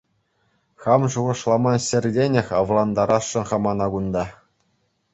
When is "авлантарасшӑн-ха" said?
2.63-3.57